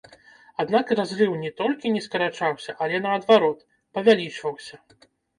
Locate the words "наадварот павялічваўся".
3.03-4.81